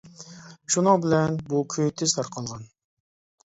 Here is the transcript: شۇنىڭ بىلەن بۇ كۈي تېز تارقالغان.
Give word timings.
شۇنىڭ 0.75 1.03
بىلەن 1.03 1.37
بۇ 1.53 1.61
كۈي 1.77 1.95
تېز 2.03 2.19
تارقالغان. 2.19 2.69